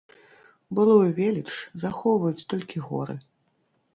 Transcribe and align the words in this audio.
Былую 0.77 1.09
веліч 1.19 1.51
захоўваюць 1.83 2.47
толькі 2.53 2.83
горы. 2.87 3.15